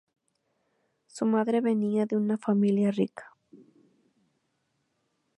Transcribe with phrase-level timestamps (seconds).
[1.05, 3.31] Su madre venia de una familia rica.